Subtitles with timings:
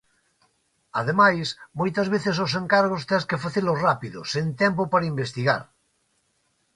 [0.99, 1.47] Ademais,
[1.79, 5.61] moitas veces os encargos tes que facelos rápido, sen tempo para investigar.